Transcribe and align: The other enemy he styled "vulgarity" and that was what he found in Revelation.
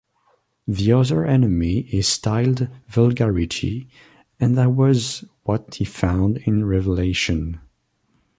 The 0.67 0.93
other 0.93 1.27
enemy 1.27 1.83
he 1.83 2.01
styled 2.01 2.67
"vulgarity" 2.87 3.87
and 4.39 4.57
that 4.57 4.71
was 4.71 5.23
what 5.43 5.75
he 5.75 5.85
found 5.85 6.37
in 6.37 6.65
Revelation. 6.65 7.59